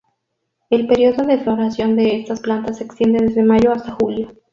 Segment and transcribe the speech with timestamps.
[0.71, 4.29] El período de floración de estas plantas se extiende desde mayo hasta julio.